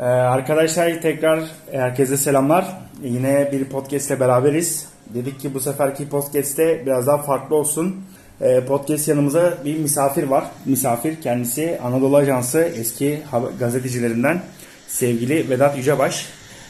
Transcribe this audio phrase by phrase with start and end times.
[0.00, 2.76] Ee, arkadaşlar tekrar herkese selamlar.
[3.02, 4.86] Yine bir podcast ile beraberiz.
[5.14, 7.96] Dedik ki bu seferki podcast'te biraz daha farklı olsun.
[8.40, 10.44] Ee, podcast yanımıza bir misafir var.
[10.66, 13.22] Misafir kendisi Anadolu Ajansı eski
[13.58, 14.42] gazetecilerinden
[14.88, 16.26] sevgili Vedat Yücebaş.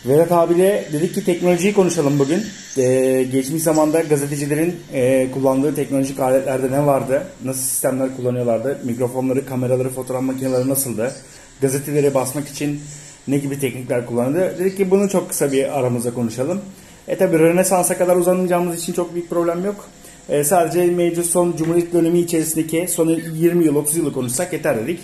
[0.07, 2.43] Vedat abiyle dedik ki teknolojiyi konuşalım bugün.
[2.77, 7.23] Ee, geçmiş zamanda gazetecilerin e, kullandığı teknolojik aletlerde ne vardı?
[7.45, 8.79] Nasıl sistemler kullanıyorlardı?
[8.85, 11.13] Mikrofonları, kameraları, fotoğraf makineleri nasıldı?
[11.61, 12.81] Gazeteleri basmak için
[13.29, 14.59] ne gibi teknikler kullanıldı?
[14.59, 16.61] Dedik ki bunu çok kısa bir aramızda konuşalım.
[17.09, 19.89] E tabi Rönesans'a kadar uzanamayacağımız için çok büyük problem yok.
[20.29, 25.01] E, sadece mevcut son Cumhuriyet dönemi içerisindeki son 20 yıl 30 yılı konuşsak yeter dedik.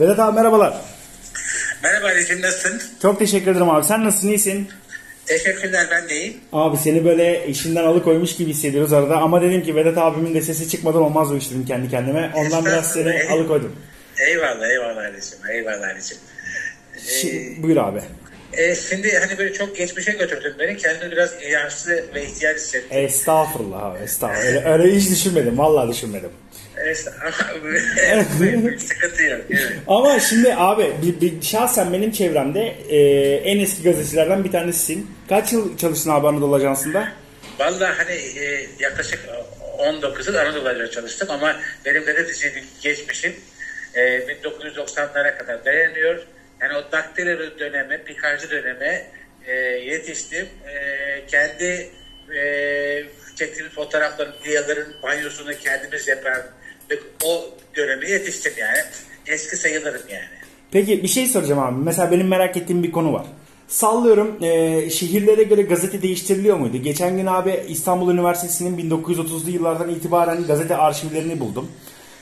[0.00, 0.74] Vedat abi merhabalar.
[1.82, 2.82] Merhaba Ali'cim nasılsın?
[3.02, 3.84] Çok teşekkür ederim abi.
[3.84, 4.28] Sen nasılsın?
[4.28, 4.68] iyisin?
[5.26, 6.36] Teşekkürler ben de iyiyim.
[6.52, 10.68] Abi seni böyle işinden alıkoymuş gibi hissediyoruz arada ama dedim ki Vedat abimin de sesi
[10.68, 12.32] çıkmadan olmaz bu iş dedim kendi kendime.
[12.36, 13.76] Ondan biraz seni alıkoydum.
[14.28, 16.18] Eyvallah eyvallah Ali'cim eyvallah Ali'cim.
[16.98, 18.00] Şi- buyur abi.
[18.52, 20.76] E, şimdi hani böyle çok geçmişe götürdün beni.
[20.76, 22.98] Kendimi biraz yaşlı ve ihtiyar hissettim.
[22.98, 24.44] Estağfurullah abi estağfurullah.
[24.46, 25.58] Öyle, öyle hiç düşünmedim.
[25.58, 26.30] Vallahi düşünmedim.
[28.78, 29.40] Sıkıntı yok.
[29.50, 29.72] Evet.
[29.86, 32.98] Ama şimdi abi bir, bir, şahsen benim çevremde e,
[33.34, 35.10] en eski gazetecilerden bir tanesisin.
[35.28, 37.08] Kaç yıl çalıştın abi Anadolu Ajansı'nda?
[37.58, 39.20] Vallahi hani e, yaklaşık
[39.78, 43.32] 19 yıl Anadolu Ajansı çalıştım ama benim gazetecilik geçmişim
[43.94, 46.26] e, 1990'lara kadar dayanıyor.
[46.60, 49.06] Yani o daktileri döneme, pikarcı döneme
[49.46, 50.46] e, yetiştim.
[50.68, 51.90] E, kendi
[52.36, 53.04] e,
[53.36, 56.42] çektiğimiz fotoğrafların, diyaların banyosunu kendimiz yapan
[56.90, 58.78] ve o döneme yetiştim yani.
[59.26, 60.44] Eski sayılırım yani.
[60.70, 61.84] Peki bir şey soracağım abi.
[61.84, 63.26] Mesela benim merak ettiğim bir konu var.
[63.68, 66.76] Sallıyorum e, şehirlere göre gazete değiştiriliyor muydu?
[66.76, 71.70] Geçen gün abi İstanbul Üniversitesi'nin 1930'lu yıllardan itibaren gazete arşivlerini buldum.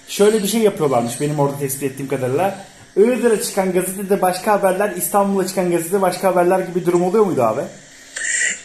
[0.09, 2.65] Şöyle bir şey yapıyorlarmış benim orada tespit ettiğim kadarıyla.
[2.97, 7.61] Iğdır'a çıkan gazetede başka haberler, İstanbul'a çıkan gazetede başka haberler gibi durum oluyor muydu abi?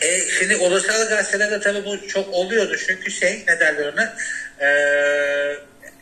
[0.02, 4.16] E, şimdi ulusal gazetelerde tabii bu çok oluyordu çünkü şey ne derler ona
[4.62, 4.70] e,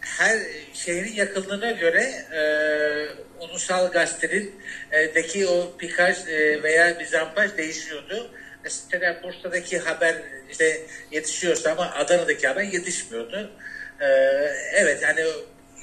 [0.01, 0.39] her
[0.73, 2.41] şehrin yakınlığına göre e,
[3.39, 4.55] ulusal gazetenin
[4.91, 8.31] e, deki o pikaj e, veya bizampaj değişiyordu.
[8.63, 10.15] Mesela Bursa'daki haber
[10.51, 10.81] işte
[11.11, 13.51] yetişiyorsa ama Adana'daki haber yetişmiyordu.
[14.01, 14.05] E,
[14.73, 15.21] evet yani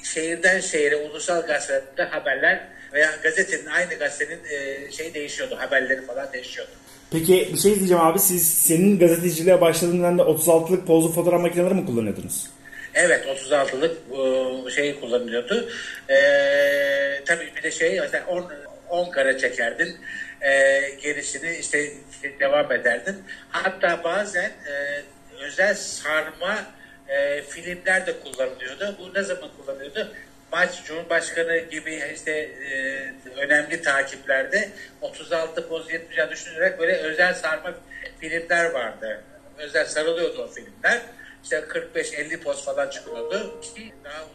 [0.03, 6.71] şehirden şehire ulusal gazetelerde haberler veya gazetenin aynı gazetenin e, şey değişiyordu haberleri falan değişiyordu.
[7.11, 8.19] Peki bir şey diyeceğim abi.
[8.19, 12.49] Siz senin gazeteciliğe başladığından da 36'lık pozlu fotoğraf makineleri mi kullanıyordunuz?
[12.93, 15.69] Evet 36'lık bu şeyi kullanılıyordu.
[16.09, 18.51] Ee, tabii bir de şey mesela 10,
[18.89, 19.97] 10 kare çekerdin.
[20.41, 21.91] Ee, gerisini işte
[22.39, 23.15] devam ederdin.
[23.49, 25.01] Hatta bazen e,
[25.45, 26.65] özel sarma
[27.07, 28.95] e, filmler de kullanılıyordu.
[28.99, 30.13] Bu ne zaman kullanılıyordu?
[30.51, 34.69] Maç Cumhurbaşkanı gibi işte e, önemli takiplerde
[35.01, 37.73] 36 poz 70 düşünerek böyle özel sarma
[38.19, 39.23] filmler vardı.
[39.57, 41.01] Özel sarılıyordu o filmler.
[41.43, 43.61] İşte 45-50 poz falan çıkıyordu
[44.03, 44.25] daha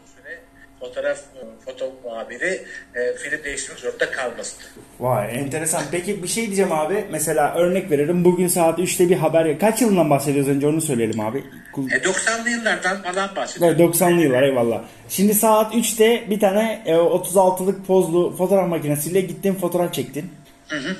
[0.79, 1.19] fotoğraf
[1.65, 2.61] foto muhabiri
[2.95, 4.57] e, film değiştirmek zorunda kalmasın.
[4.99, 5.83] Vay enteresan.
[5.91, 7.05] Peki bir şey diyeceğim abi.
[7.11, 8.25] Mesela örnek veririm.
[8.25, 9.59] Bugün saat 3'te bir haber.
[9.59, 11.43] Kaç yılından bahsediyoruz önce onu söyleyelim abi.
[11.77, 13.77] E, 90'lı yıllardan falan bahsediyorum.
[13.81, 14.81] Evet 90'lı yıllar eyvallah.
[15.09, 20.31] Şimdi saat 3'te bir tane e, 36'lık pozlu fotoğraf makinesiyle gittin fotoğraf çektin.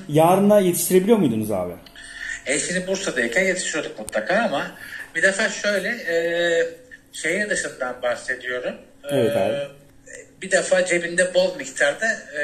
[0.08, 1.74] Yarına yetiştirebiliyor muydunuz abi?
[2.46, 4.72] E şimdi Bursa'dayken yetişiyorduk mutlaka ama
[5.16, 6.16] bir defa şöyle e,
[7.14, 8.76] şehir dışından bahsediyorum.
[9.12, 9.56] Evet abi.
[10.42, 12.44] Bir defa cebinde bol miktarda e,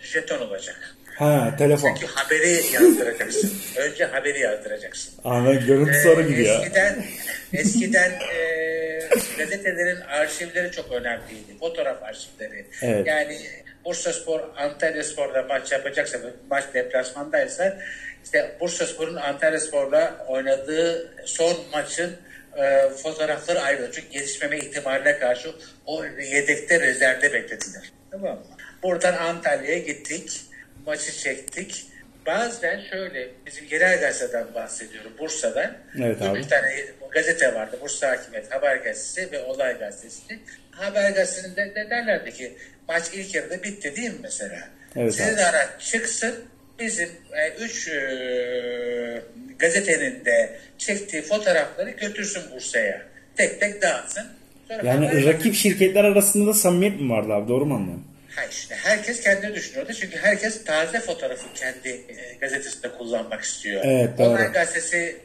[0.00, 0.94] jeton olacak.
[1.18, 1.94] Ha telefon.
[1.94, 3.52] Çünkü haberi yazdıracaksın.
[3.76, 5.14] Önce haberi yazdıracaksın.
[5.24, 5.66] Anladım.
[5.66, 6.60] Görüntü Ee, sonra gidiyor.
[6.60, 7.04] Eskiden,
[7.52, 9.00] eskiden e,
[9.38, 11.58] gazetelerin arşivleri çok önemliydi.
[11.60, 12.66] Fotoğraf arşivleri.
[12.82, 13.06] Evet.
[13.06, 13.38] Yani
[13.84, 16.18] Bursa Spor, Antalya Spor'da maç yapacaksa,
[16.50, 17.78] maç deplasmandaysa
[18.24, 22.16] işte Bursa Spor'un Antalya Spor'la oynadığı son maçın
[22.58, 23.92] e, fotoğrafları ayrılır.
[23.92, 25.54] Çünkü gelişmeme ihtimaline karşı
[25.86, 27.92] o yedekte rezervde beklediler.
[28.10, 28.46] Tamam mı?
[28.82, 30.40] Buradan Antalya'ya gittik.
[30.86, 31.86] Maçı çektik.
[32.26, 35.76] Bazen şöyle bizim yerel gazeteden bahsediyorum Bursa'dan.
[35.98, 36.38] Evet abi.
[36.38, 40.38] Bir tane gazete vardı Bursa Hakimiyet Haber Gazetesi ve Olay Gazetesi.
[40.70, 42.52] Haber Gazetesi'nde de derlerdi ki
[42.88, 44.68] maç ilk yarıda bitti değil mi mesela?
[44.96, 45.42] Evet Sizin abi.
[45.42, 46.34] araç çıksın
[46.78, 49.22] bizim e, üç e,
[49.58, 53.02] gazetenin de çektiği fotoğrafları götürsün Bursa'ya.
[53.36, 54.26] Tek tek dağıtsın.
[54.68, 57.48] Sonra Yani rakip şirketler arasında da samimiyet mi vardı abi?
[57.48, 58.04] Doğru mu anlıyorum?
[58.36, 59.92] Ha işte herkes kendini düşünüyordu.
[59.92, 63.80] Çünkü herkes taze fotoğrafı kendi e, gazetesinde kullanmak istiyor.
[63.84, 64.28] Evet, doğru.
[64.28, 65.16] Olay gazetesi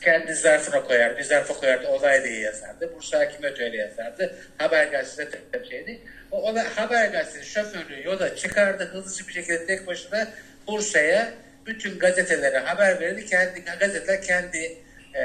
[0.00, 2.92] kendi zarfına koyar, bir zarfa koyardı, olay diye yazardı.
[2.96, 4.36] Bursa Hakimiyet öyle yazardı.
[4.58, 5.98] Haber gazetesi de şeydi.
[6.30, 10.28] O olay, haber gazetesi şoförü yola çıkardı, hızlıca bir şekilde tek başına
[10.66, 11.32] Bursa'ya
[11.66, 13.26] bütün gazetelere haber verirdi.
[13.26, 14.76] Kendi gazeteler kendi
[15.14, 15.22] e,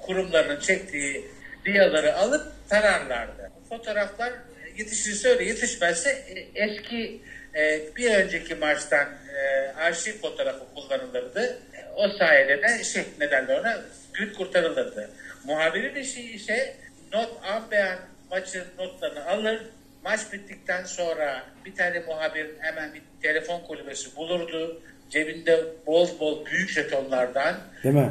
[0.00, 1.24] kurumlarının çektiği
[1.64, 3.50] diyaları alıp tararlardı.
[3.68, 4.32] Fotoğraflar
[4.76, 7.20] yetişirse öyle yetişmezse e, eski
[7.54, 11.58] e, bir önceki maçtan e, arşiv fotoğrafı kullanılırdı.
[11.96, 13.80] O sayede de şey ne derler ona
[14.12, 15.10] gün kurtarılırdı.
[15.44, 16.76] Muhabirin işi ise
[17.12, 17.98] not an beyan
[18.30, 19.62] maçın notlarını alır.
[20.04, 24.82] Maç bittikten sonra bir tane muhabir hemen bir telefon kulübesi bulurdu.
[25.10, 27.56] Cebinde bol bol büyük jetonlardan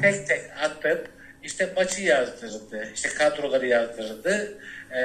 [0.01, 1.07] tek tek atıp
[1.43, 2.87] işte maçı yazdırırdı.
[2.95, 4.57] işte kadroları yazdırırdı.
[4.91, 5.01] Ee,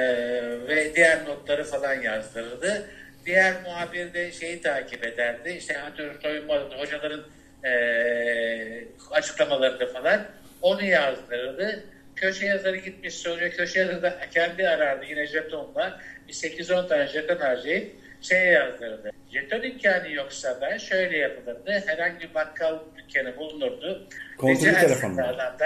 [0.67, 2.85] ve diğer notları falan yazdırırdı.
[3.25, 5.49] Diğer muhabir de şeyi takip ederdi.
[5.49, 7.23] İşte antrenör soyunma hocaların
[7.63, 10.25] ee, açıklamalarını falan
[10.61, 11.83] onu yazdırırdı.
[12.15, 15.99] Köşe yazarı gitmiş sonra köşe yazarı da kendi arardı yine jetonla.
[16.27, 19.11] Bir 8-10 tane jeton harcayıp şey yazdırırdı.
[19.33, 21.83] Jeton imkanı yoksa da şöyle yapılırdı.
[21.85, 24.07] Herhangi bir bakkal dükkanı bulunurdu.
[24.37, 25.57] Kontrollü Rica telefonla.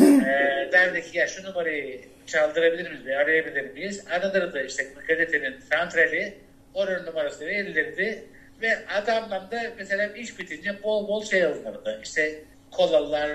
[0.00, 3.06] e, derdi ki ya şu numarayı çaldırabilir miyiz?
[3.06, 4.04] Arayabilir miyiz?
[4.10, 6.34] Aranırdı işte gazetenin santrali.
[6.74, 8.24] Oranın numarası verilirdi.
[8.62, 12.00] Ve adamdan da mesela iş bitince bol bol şey alınırdı.
[12.04, 12.34] İşte
[12.70, 13.30] kolalar,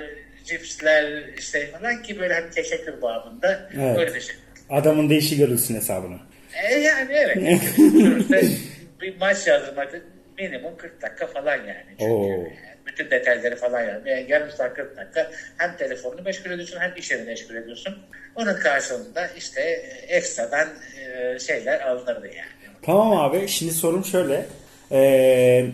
[0.46, 3.70] cipsler işte falan ki böyle hani teşekkür babında.
[3.76, 3.98] Evet.
[3.98, 4.40] Öyle teşekkür.
[4.70, 6.20] Adamın da işi görülsün hesabına.
[6.64, 7.38] E yani evet.
[9.02, 10.02] Bir maç yazdırmak
[10.38, 11.86] minimum 40 dakika falan yani.
[12.00, 12.44] Çünkü Oo.
[12.88, 14.10] bütün detayları falan yani.
[14.10, 17.98] Yani yarım saat 40 dakika hem telefonunu meşgul ediyorsun hem iş yerini meşgul ediyorsun.
[18.36, 19.62] Onun karşılığında işte
[20.08, 20.68] ekstradan
[21.00, 22.76] e, şeyler alınırdı yani.
[22.82, 24.46] Tamam abi şimdi sorum şöyle.
[24.92, 25.66] Ee,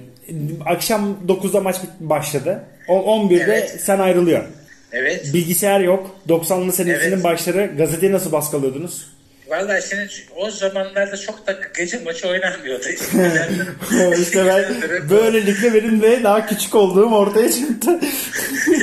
[0.66, 2.64] akşam 9'da maç başladı.
[2.88, 3.70] O 11'de Evet.
[3.82, 4.56] sen ayrılıyorsun.
[4.92, 5.34] Evet.
[5.34, 6.20] Bilgisayar yok.
[6.30, 7.24] 90'lı senesinin Evet.
[7.24, 9.12] başları gazeteyi nasıl baskılıyordunuz?
[9.52, 12.86] Vallahi şimdi o zamanlarda çok da gece maçı oynanmıyordu.
[14.22, 14.66] işte ben
[15.10, 18.00] böylelikle benim de daha küçük olduğum ortaya çıktı.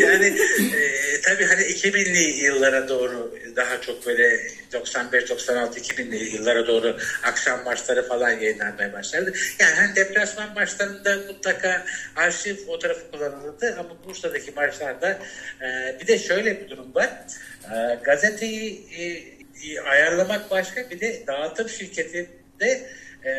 [0.03, 4.41] yani e, tabii hani 2000'li yıllara doğru daha çok böyle
[4.73, 9.33] 95 96 2000'li yıllara doğru akşam maçları falan yayınlanmaya başladı.
[9.59, 11.85] Yani hani deplasman maçlarında mutlaka
[12.17, 15.19] arşiv fotoğrafı kullanılırdı ama Bursa'daki maçlarda
[15.63, 17.11] e, bir de şöyle bir durum var.
[17.65, 19.38] E, gazeteyi e,
[19.85, 22.27] ayarlamak başka bir de dağıtım şirketi
[22.61, 22.81] de
[23.25, 23.33] e,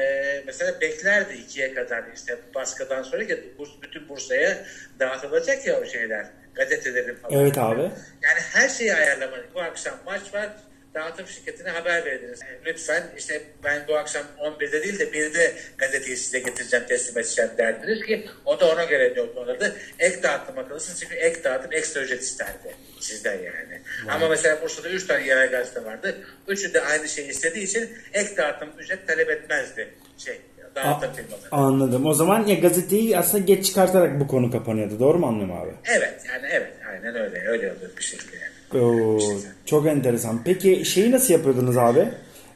[0.45, 4.57] mesela beklerdi ikiye kadar işte baskıdan sonra ki Burs- bütün Bursa'ya
[5.00, 6.25] dağıtılacak ya o şeyler
[6.56, 7.42] gazetelerin falan.
[7.42, 7.81] Evet abi.
[8.21, 9.44] Yani her şeyi ayarlamalı.
[9.54, 10.50] Bu akşam maç var.
[10.94, 12.39] Dağıtım şirketine haber verdiniz.
[12.65, 18.06] Lütfen işte ben bu akşam 11'de değil de 1'de gazeteyi size getireceğim, teslim edeceğim derdiniz
[18.06, 19.75] ki o da ona göre yolladı.
[20.00, 23.81] Ek dağıtım akıllısın çünkü ek dağıtım ekstra ücret isterdi sizden yani.
[24.09, 26.18] Ama mesela Bursa'da 3 tane yerel gazete vardı.
[26.47, 29.89] Üçü de aynı şeyi istediği için ek dağıtım ücret talep etmezdi.
[30.18, 30.42] Şey,
[30.75, 31.47] dağıtım firmaları.
[31.51, 32.06] Anladım.
[32.06, 35.00] O zaman ya gazeteyi aslında geç çıkartarak bu konu kapanıyordu.
[35.00, 35.71] Doğru mu anlıyorum abi?
[35.85, 37.47] Evet yani evet aynen öyle.
[37.47, 38.49] Öyle oluyor bir şekilde yani.
[38.75, 39.19] Oo,
[39.66, 40.44] çok enteresan.
[40.44, 42.07] Peki şeyi nasıl yapıyordunuz abi?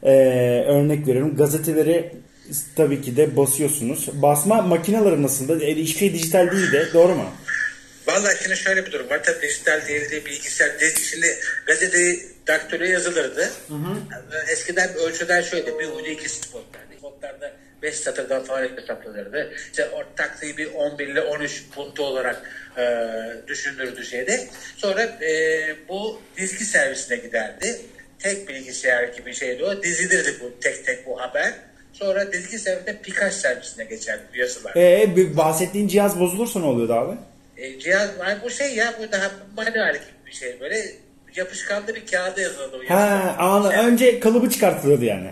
[0.02, 0.10] Ee,
[0.66, 1.36] örnek veriyorum.
[1.36, 2.12] Gazeteleri
[2.76, 4.08] tabii ki de basıyorsunuz.
[4.12, 5.64] Basma makineleri nasıldı?
[5.64, 6.88] E, hiçbir şey dijital değildi.
[6.94, 7.24] Doğru mu?
[8.06, 9.22] Vallahi şimdi şöyle bir durum var.
[9.24, 10.98] Tabii dijital değildi, bilgisayar değil.
[11.10, 11.26] Şimdi
[11.66, 13.50] gazeteyi daktiloya yazılırdı.
[14.52, 15.66] Eskiden ölçüler şöyle.
[15.78, 16.84] Bir uydu iki spotlardı.
[16.98, 17.52] Spotlarda
[17.84, 19.52] 5 satırdan falan hesaplanırdı.
[19.70, 22.84] İşte taktiği bir 11 ile 13 puntu olarak e,
[23.48, 24.48] düşünürdü şeyde.
[24.76, 25.30] Sonra e,
[25.88, 27.80] bu dizgi servisine giderdi.
[28.18, 29.82] Tek bilgisayar gibi şeydi o.
[29.82, 31.52] Dizilirdi bu tek tek bu haber.
[31.92, 34.76] Sonra dizgi servisinde Pikaş servisine geçerdi yazılar.
[34.76, 37.16] Ee, bahsettiğin cihaz bozulursa ne oluyordu abi?
[37.56, 40.84] E, cihaz ay bu şey ya bu daha manuel gibi bir şey böyle
[41.36, 42.76] yapışkanlı bir kağıda yazıldı.
[42.88, 45.30] Ha, anı, önce kalıbı çıkartılıyordu yani.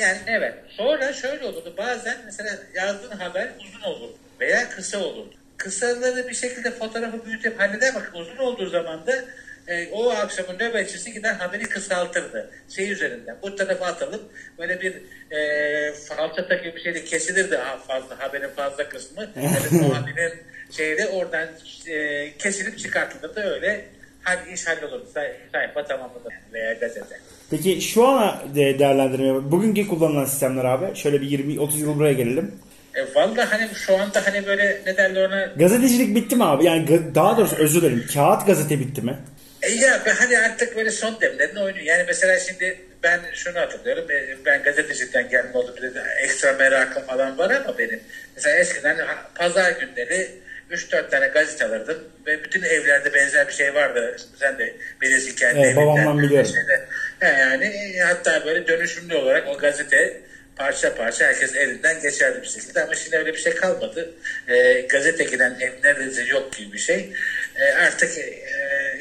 [0.00, 0.54] Yani evet.
[0.68, 1.74] Sonra şöyle olurdu.
[1.78, 4.10] Bazen mesela yazdığın haber uzun olur
[4.40, 5.26] veya kısa olur.
[5.56, 9.12] Kısaları bir şekilde fotoğrafı büyütüp halleder bak uzun olduğu zaman da
[9.68, 12.50] e, o akşamın nöbetçisi gider haberi kısaltırdı.
[12.76, 13.36] Şey üzerinden.
[13.42, 14.94] Bu tarafa atılıp böyle bir
[15.36, 19.30] e, falçata gibi bir şeyle kesilirdi ha- fazla haberin fazla kısmı.
[19.36, 20.32] Yani muhabinin
[20.70, 21.48] şeyde oradan
[21.86, 23.84] e, kesilip çıkartılırdı öyle
[24.24, 25.06] hadi iş hallolurdu.
[25.14, 27.16] Say- sayfa tamamlanır veya gazete.
[27.50, 30.96] Peki şu ana de- değerlendirme, bugünkü kullanılan sistemler abi.
[30.96, 32.54] Şöyle bir 20-30 yıl buraya gelelim.
[32.94, 36.64] E, Valla hani şu anda hani böyle ne derler ona Gazetecilik bitti mi abi?
[36.64, 38.06] Yani daha doğrusu özür dilerim.
[38.14, 39.18] Kağıt gazete bitti mi?
[39.62, 41.84] E ya hani artık böyle son demlerini oynuyor.
[41.84, 44.04] Yani mesela şimdi ben şunu hatırlıyorum.
[44.10, 45.74] e, Ben gazetecilikten gelme oldu.
[46.22, 48.00] Ekstra merakım falan var ama benim.
[48.36, 48.96] Mesela eskiden
[49.34, 50.30] pazar günleri
[50.74, 51.98] 3-4 tane gazete alırdım.
[52.26, 54.16] Ve bütün evlerde benzer bir şey vardı.
[54.40, 55.86] Sen de bilirsin kendi Evet, evinden.
[55.86, 56.50] babamdan biliyorum.
[56.52, 56.84] Şeyde.
[57.40, 60.20] Yani e, hatta böyle dönüşümlü olarak o gazete
[60.56, 64.10] parça parça herkes elinden geçerli bir şekilde ama şimdi öyle bir şey kalmadı.
[64.48, 67.12] E, gazete giden ev neredeyse yok gibi bir şey.
[67.56, 68.44] E, artık e,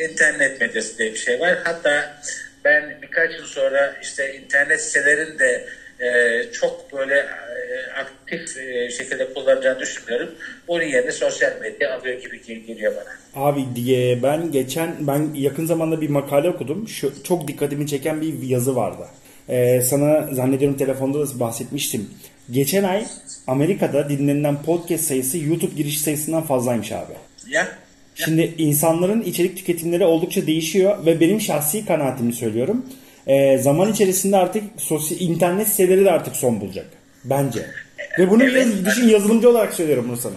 [0.10, 1.58] internet medyası diye bir şey var.
[1.63, 2.22] Hatta
[2.65, 5.68] ben birkaç yıl sonra işte internet sitelerin de
[6.00, 10.36] e, çok böyle e, aktif e, şekilde kullanacağını düşünmüyorum.
[10.68, 13.44] Onun yerine sosyal medya alıyor gibi geliyor bana.
[13.46, 16.88] Abi diye ben geçen ben yakın zamanda bir makale okudum.
[16.88, 19.08] Şu çok dikkatimi çeken bir yazı vardı.
[19.50, 22.10] Ee, sana zannediyorum telefonda da bahsetmiştim.
[22.52, 23.06] Geçen ay
[23.48, 27.14] Amerika'da dinlenilen podcast sayısı YouTube giriş sayısından fazlaymış abi.
[27.50, 27.68] Ya
[28.16, 32.86] Şimdi insanların içerik tüketimleri oldukça değişiyor ve benim şahsi kanaatimi söylüyorum.
[33.27, 36.86] Ee, zaman içerisinde artık sosyal internet siteleri de artık son bulacak.
[37.24, 37.65] Bence.
[38.20, 38.56] Ve bunu Evet.
[38.68, 40.36] yaz- düşün yazılımcı olarak söylüyorum bunu sana.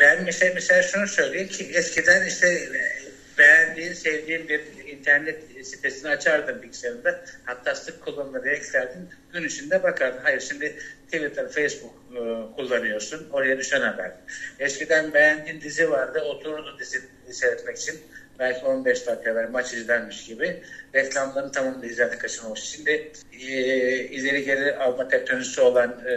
[0.00, 2.99] Ben mesela, mesela şunu söyleyeyim ki eskiden işte e,
[3.40, 7.20] beğendiğin, sevdiğin bir internet sitesini açardın bilgisayarında.
[7.44, 9.08] Hatta sık kullanımda eklerdim.
[9.32, 10.20] Gün içinde bakardın.
[10.22, 12.20] Hayır şimdi Twitter, Facebook e,
[12.56, 13.28] kullanıyorsun.
[13.32, 14.12] Oraya düşen haber.
[14.58, 16.20] Eskiden beğendiğin dizi vardı.
[16.20, 18.00] Otururdun dizi seyretmek için.
[18.38, 20.62] Belki 15 dakika evvel maç izlenmiş gibi.
[20.94, 22.60] Reklamların tamamını izlerden kaçırmamış.
[22.60, 23.46] Şimdi e,
[24.04, 26.14] ileri geri alma teknolojisi olan e,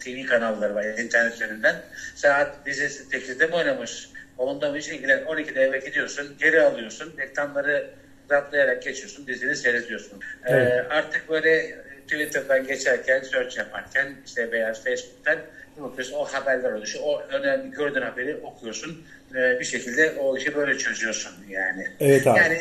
[0.00, 1.82] TV kanalları var internet üzerinden.
[2.14, 4.08] Saat dizisi 8'de mi oynamış?
[4.38, 7.90] Onda mı hiç ilgilen 12'de eve gidiyorsun, geri alıyorsun, reklamları
[8.30, 10.20] rahatlayarak geçiyorsun, dizini seyrediyorsun.
[10.46, 10.86] Ee, Evet.
[10.90, 11.74] artık böyle
[12.08, 15.38] Twitter'dan geçerken, search yaparken işte veya Facebook'tan
[15.78, 17.04] bakıyorsun o haberler oluşuyor.
[17.06, 19.04] O önemli gördüğün haberi okuyorsun.
[19.34, 21.88] Ee, bir şekilde o işi böyle çözüyorsun yani.
[22.00, 22.38] Evet abi.
[22.38, 22.58] Yani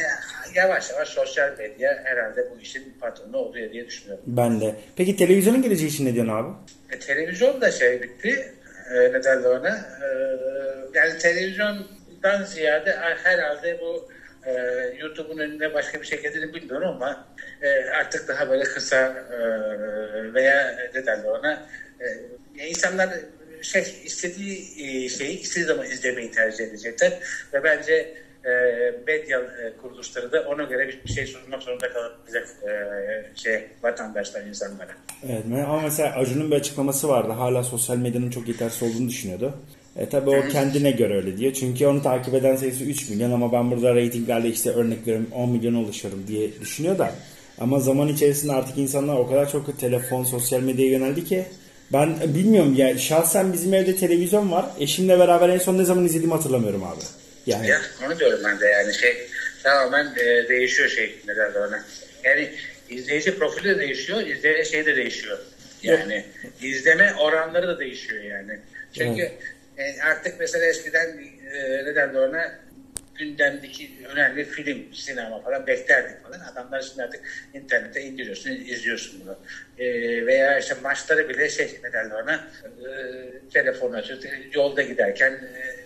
[0.56, 4.24] yavaş yavaş sosyal medya herhalde bu işin patronu oluyor diye düşünüyorum.
[4.28, 4.76] Ben de.
[4.96, 6.50] Peki televizyonun geleceği için ne diyorsun abi?
[6.96, 8.54] E, televizyon da şey bitti.
[8.90, 9.70] E, ne derler ona?
[10.02, 10.08] E,
[10.94, 12.92] yani televizyondan ziyade
[13.24, 14.08] herhalde bu
[14.46, 14.52] e,
[14.98, 17.26] YouTube'un önünde başka bir şey getirdiğini bilmiyorum ama
[17.62, 19.38] e, artık daha böyle kısa e,
[20.34, 21.64] veya ne derler ona
[22.00, 23.10] e, insanlar
[23.62, 24.60] şey istediği
[25.06, 27.14] e, şeyi istediği zaman izlemeyi tercih edecekler
[27.54, 28.52] ve bence e,
[29.08, 32.72] medya e, kuruluşları da ona göre bir şey sunmak zorunda kalacak e,
[33.36, 34.92] şey vatandaşlar insanlara.
[35.30, 37.32] Evet ama mesela Acun'un bir açıklaması vardı.
[37.32, 39.54] Hala sosyal medyanın çok yetersiz olduğunu düşünüyordu.
[39.98, 41.54] E tabi o kendine göre öyle diyor.
[41.54, 45.50] Çünkü onu takip eden sayısı 3 milyon ama ben burada reytinglerle işte örnek veriyorum 10
[45.50, 47.12] milyona ulaşıyorum diye düşünüyor da.
[47.60, 51.46] Ama zaman içerisinde artık insanlar o kadar çok telefon, sosyal medyaya yöneldi ki
[51.94, 54.66] ben bilmiyorum ya şahsen bizim evde televizyon var.
[54.80, 57.02] Eşimle beraber en son ne zaman izlediğimi hatırlamıyorum abi.
[57.46, 59.18] Yani Ya onu diyorum ben de yani şey
[59.64, 61.84] tamamen e, değişiyor şey ne derler ona.
[62.24, 62.50] Yani
[62.90, 65.40] izleyici profili de değişiyor, izleyici şey de değişiyor.
[65.84, 66.26] Yani
[66.62, 68.60] izleme oranları da değişiyor yani.
[68.94, 69.32] Çünkü
[69.78, 71.18] e, artık mesela eskiden
[71.54, 72.52] e, ne derler ona
[73.16, 76.40] gündemdeki önemli film, sinema falan beklerdik falan.
[76.40, 77.22] Adamlar şimdi artık
[77.54, 79.38] internette indiriyorsun, izliyorsun bunu.
[79.78, 79.86] E,
[80.26, 82.36] veya işte maçları bile şey ne derler ona
[82.66, 82.90] e,
[83.54, 85.85] telefon açıyorsun, yolda giderken e, e,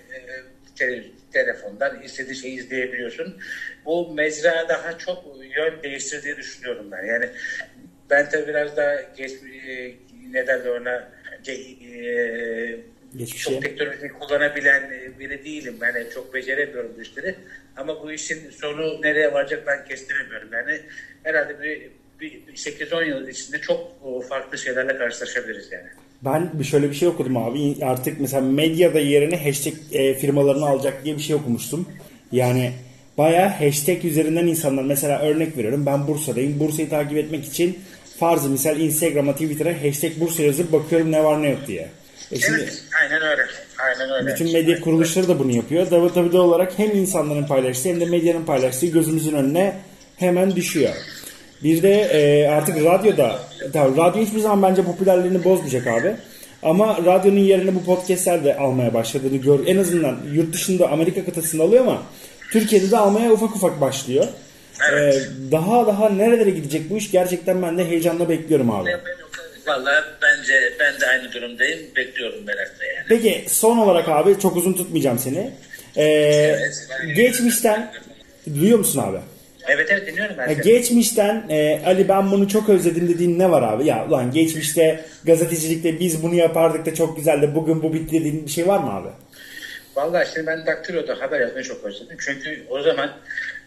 [0.79, 3.37] te- telefondan istediğin şeyi izleyebiliyorsun.
[3.85, 5.23] Bu mecra daha çok
[5.57, 7.05] yön değiştirdiği düşünüyorum ben.
[7.05, 7.29] Yani
[8.09, 9.95] ben tabii biraz daha geç e,
[10.31, 11.11] ne derler ona
[11.47, 12.79] e,
[13.17, 13.51] Geçmişe.
[13.51, 15.77] çok teknolojiyi kullanabilen biri değilim.
[15.81, 17.35] Yani çok beceremiyorum bu işleri.
[17.75, 20.53] Ama bu işin sonu nereye varacak ben kestiremiyorum.
[20.53, 20.81] Yani
[21.23, 25.89] herhalde bir, bir 8-10 yıl içinde çok farklı şeylerle karşılaşabiliriz yani.
[26.25, 27.75] Ben bir şöyle bir şey okudum abi.
[27.85, 31.87] Artık mesela medyada yerine hashtag e, firmalarını alacak diye bir şey okumuştum.
[32.31, 32.71] Yani
[33.17, 36.59] bayağı hashtag üzerinden insanlar mesela örnek veriyorum ben Bursa'dayım.
[36.59, 37.79] Bursa'yı takip etmek için
[38.19, 41.87] farzı misal Instagram'a Twitter'a hashtag Bursa yazıp bakıyorum ne var ne yok diye.
[42.31, 43.41] E şimdi Evet, aynen öyle.
[43.79, 44.31] Aynen öyle.
[44.31, 45.91] bütün medya kuruluşları da bunu yapıyor.
[45.91, 49.75] De olarak hem insanların paylaştığı hem de medyanın paylaştığı gözümüzün önüne
[50.17, 50.93] hemen düşüyor.
[51.63, 53.39] Bir de e, artık radyoda,
[53.73, 56.15] tabii radyo hiçbir zaman bence popülerliğini bozmayacak abi.
[56.63, 59.59] Ama radyonun yerini bu podcastler de almaya başladığını gör.
[59.67, 62.01] En azından yurt dışında Amerika kıtasında alıyor ama
[62.51, 64.25] Türkiye'de de almaya ufak ufak başlıyor.
[64.91, 65.15] Evet.
[65.15, 68.89] E, daha daha nerelere gidecek bu iş gerçekten ben de heyecanla bekliyorum abi.
[69.67, 71.79] Vallahi bence ben de aynı durumdayım.
[71.95, 73.05] Bekliyorum merakla yani.
[73.09, 75.51] Peki son olarak abi çok uzun tutmayacağım seni.
[75.95, 76.87] E, Evet.
[77.15, 77.91] geçmişten
[78.55, 79.17] duyuyor musun abi?
[79.69, 80.61] Evet evet dinliyorum ben Ya seni.
[80.63, 83.85] geçmişten e, Ali ben bunu çok özledim dediğin ne var abi?
[83.85, 88.51] Ya ulan geçmişte gazetecilikte biz bunu yapardık da çok güzeldi bugün bu bitti dediğin bir
[88.51, 89.07] şey var mı abi?
[89.95, 92.17] Vallahi şimdi ben daktiloda haber yazmayı çok özledim.
[92.19, 93.11] Çünkü o zaman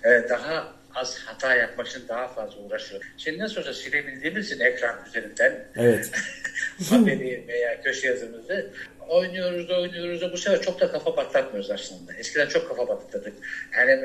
[0.05, 3.07] e, daha az hata yapmak için daha fazla uğraşıyorum.
[3.19, 6.11] Şimdi nasıl olsa silebildiğimiz için ekran üzerinden Evet.
[6.91, 8.71] haberi veya köşe yazımızı
[9.09, 12.13] oynuyoruz oynuyoruz da bu sefer çok da kafa patlatmıyoruz aslında.
[12.19, 13.33] Eskiden çok kafa patlatırdık.
[13.79, 14.01] Yani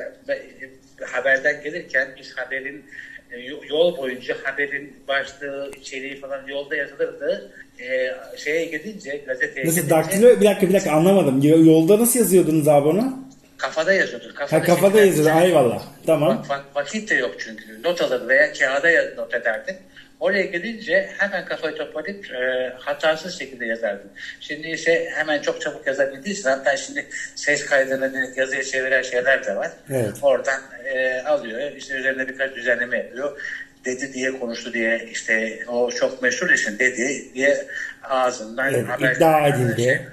[1.05, 2.85] haberden gelirken biz haberin
[3.31, 7.51] e, yo- yol boyunca haberin başlığı, içeriği falan yolda yazılırdı.
[7.79, 11.41] E, şeye gidince, gazeteye Nasıl gidince daktilo bir dakika bir dakika anlamadım.
[11.43, 13.27] Yolda nasıl yazıyordunuz abi onu?
[13.57, 14.33] kafada yazıyordu.
[14.35, 15.43] Kafada, Ha kafada şekillendirince- yazıyordu.
[15.45, 15.83] Eyvallah.
[16.05, 16.45] Tamam.
[16.49, 17.83] Vak- vakit de yok çünkü.
[17.83, 19.75] Not alır veya kağıda not ederdin.
[20.19, 24.11] Oraya gidince hemen kafayı toplayıp e, hatasız şekilde yazardın.
[24.39, 27.05] Şimdi ise hemen çok çabuk yazabildiği için hatta şimdi
[27.35, 29.71] ses kaydını yazıya çeviren şeyler de var.
[29.89, 30.13] Evet.
[30.21, 30.61] Oradan
[30.93, 31.71] e, alıyor.
[31.77, 33.41] işte üzerine birkaç düzenleme yapıyor.
[33.85, 37.67] Dedi diye konuştu diye işte o çok meşhur işin dedi diye
[38.03, 40.07] ağzından Evet, haber iddia edildi.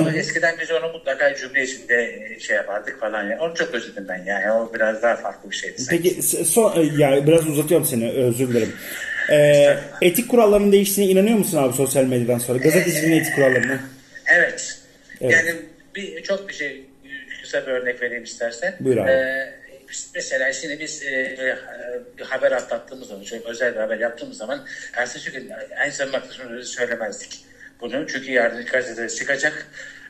[0.00, 3.38] Ama eskiden biz onu mutlaka cümle içinde şey yapardık falan ya.
[3.40, 4.56] Onu çok özledim ben ya.
[4.60, 5.82] O biraz daha farklı bir şeydi.
[5.82, 6.02] sanki.
[6.02, 8.72] Peki son, e, ya biraz uzatıyorum seni özür dilerim.
[9.30, 12.58] Ee, etik kuralların değiştiğine inanıyor musun abi sosyal medyadan sonra?
[12.58, 13.80] Gazeteciliğin etik kurallarına.
[14.26, 14.78] Evet.
[15.20, 15.32] Evet.
[15.32, 15.56] Yani
[15.94, 16.86] bir çok bir şey
[17.42, 18.74] kısa bir örnek vereyim istersen.
[18.80, 19.10] Buyur abi.
[19.10, 19.54] Ee,
[20.14, 21.56] mesela şimdi biz e, e,
[22.18, 25.50] bir haber atlattığımız zaman, çok özel bir haber yaptığımız zaman ertesi gün
[25.84, 27.44] en son kısmını söylemezdik.
[27.80, 29.66] Bunu çünkü yarın gazetede çıkacak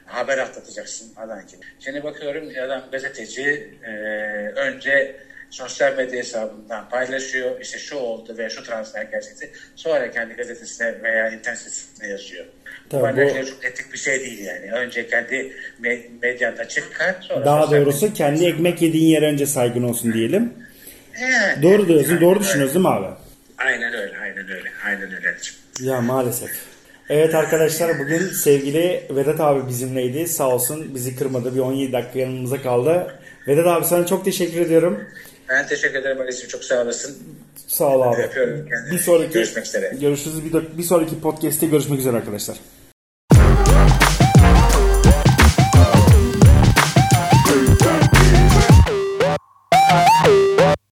[0.07, 1.61] haber atlatacaksın falan gibi.
[1.81, 3.91] Şimdi bakıyorum adam gazeteci e,
[4.57, 5.17] önce
[5.51, 7.61] sosyal medya hesabından paylaşıyor.
[7.61, 9.51] İşte şu oldu veya şu transfer gerçekti.
[9.77, 12.45] Sonra kendi gazetesine veya internet sitesine yazıyor.
[12.91, 14.73] Tabii bu bu- çok etik bir şey değil yani.
[14.73, 20.13] Önce kendi me- medyanda çıkar sonra Daha doğrusu kendi ekmek yediğin yere önce saygın olsun
[20.13, 20.53] diyelim.
[21.21, 22.09] Yani, Doğru diyorsun.
[22.09, 22.41] aynen Doğru öyle.
[22.45, 23.07] düşünüyoruz değil mi abi?
[23.59, 25.35] Aynen öyle, aynen öyle, aynen öyle.
[25.81, 26.51] Ya maalesef.
[27.09, 30.27] Evet arkadaşlar bugün sevgili Vedat abi bizimleydi.
[30.29, 31.55] Sağ olsun bizi kırmadı.
[31.55, 33.19] Bir 17 dakika yanımıza kaldı.
[33.49, 35.05] Vedat abi sana çok teşekkür ediyorum.
[35.49, 36.49] Ben teşekkür ederim Ali'ciğim.
[36.49, 37.17] Çok sağ olasın.
[37.67, 38.23] Sağ ol abi.
[38.23, 38.93] Öpüyorum kendini.
[38.93, 39.93] Bir sonraki Görüşmek üzere.
[40.01, 40.45] Görüşürüz.
[40.45, 42.57] Bir, bir sonraki podcast'te görüşmek üzere arkadaşlar.